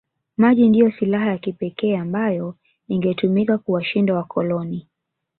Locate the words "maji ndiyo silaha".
0.37-1.25